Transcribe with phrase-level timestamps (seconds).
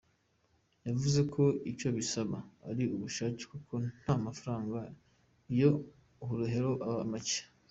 [0.87, 2.37] Yavuze ko icyo bibasaba
[2.69, 4.77] ari ubushake kuko nta mafaranga
[5.59, 5.71] yo
[6.27, 7.41] guheraho aba make.